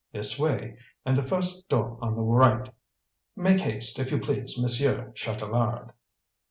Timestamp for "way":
0.39-0.79